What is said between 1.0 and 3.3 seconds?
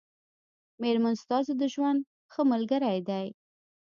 ستاسو د ژوند ښه ملګری دی